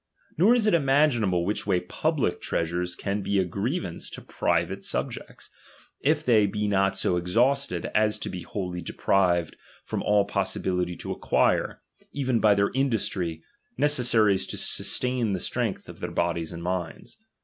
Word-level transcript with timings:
Nor 0.35 0.55
is 0.55 0.65
it 0.65 0.73
imaginable 0.73 1.45
wbich 1.45 1.67
way 1.67 1.79
public 1.79 2.41
treasures 2.41 2.95
can 2.95 3.21
be 3.21 3.37
a 3.37 3.45
grievance 3.45 4.09
to 4.09 4.19
private 4.21 4.83
subjects, 4.83 5.51
if 5.99 6.25
they 6.25 6.47
be 6.47 6.67
not 6.67 6.95
so 6.95 7.17
exhausted 7.17 7.85
as 7.93 8.17
to 8.17 8.27
be 8.29 8.41
wholly 8.41 8.81
deprived 8.81 9.57
from 9.83 10.01
all 10.01 10.25
possibility 10.25 10.95
to 10.95 11.11
acquire, 11.11 11.83
even 12.11 12.39
by 12.39 12.55
their 12.55 12.71
industry, 12.73 13.43
necessaries 13.77 14.47
to 14.47 14.57
sustain 14.57 15.33
the 15.33 15.39
strength 15.39 15.87
of 15.87 15.99
their 15.99 16.09
bodies 16.09 16.51
and 16.51 16.63
minds. 16.63 17.19